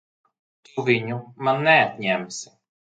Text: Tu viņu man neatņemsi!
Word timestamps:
Tu 0.69 0.85
viņu 0.89 1.19
man 1.47 1.65
neatņemsi! 1.71 2.55